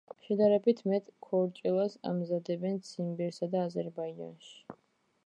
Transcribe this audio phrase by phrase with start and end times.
[0.27, 4.57] შედარებით მეტ ქორჭილას ამზადებენ ციმბირსა და აზერბაიჯანში.